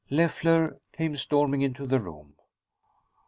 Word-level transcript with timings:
Leffler 0.09 0.79
came 0.93 1.15
storming 1.15 1.61
into 1.61 1.85
the 1.85 1.99
room. 1.99 2.33